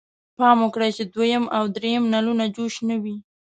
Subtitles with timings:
[0.37, 3.17] پام وکړئ چې دویم او دریم نلونه جوش نه وي.